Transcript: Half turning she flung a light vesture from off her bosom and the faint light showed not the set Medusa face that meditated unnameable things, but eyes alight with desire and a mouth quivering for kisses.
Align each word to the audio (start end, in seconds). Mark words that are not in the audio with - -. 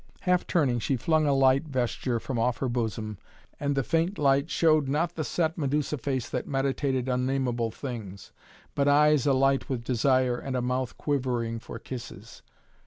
Half 0.21 0.47
turning 0.47 0.79
she 0.79 0.95
flung 0.97 1.27
a 1.27 1.31
light 1.35 1.67
vesture 1.67 2.19
from 2.19 2.39
off 2.39 2.57
her 2.57 2.67
bosom 2.67 3.19
and 3.59 3.75
the 3.75 3.83
faint 3.83 4.17
light 4.17 4.49
showed 4.49 4.87
not 4.87 5.13
the 5.13 5.23
set 5.23 5.59
Medusa 5.59 5.95
face 5.95 6.27
that 6.27 6.47
meditated 6.47 7.07
unnameable 7.07 7.69
things, 7.69 8.31
but 8.73 8.87
eyes 8.87 9.27
alight 9.27 9.69
with 9.69 9.83
desire 9.83 10.39
and 10.39 10.55
a 10.57 10.61
mouth 10.63 10.97
quivering 10.97 11.59
for 11.59 11.77
kisses. 11.77 12.41